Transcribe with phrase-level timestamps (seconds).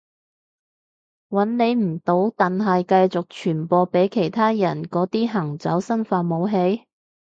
[1.29, 6.85] 搵你唔到但係繼續傳播畀其他人嗰啲行走生化武器？